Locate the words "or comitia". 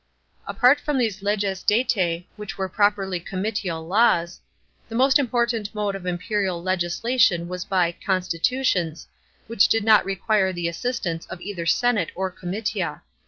12.15-13.03